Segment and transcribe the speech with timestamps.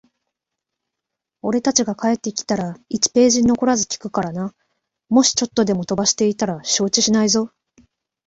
[1.43, 4.55] 俺たちが帰ってきたら、一ページ残らず聞くからな。
[5.09, 7.51] もしちょっとでも飛ばしていたら承知しないぞ。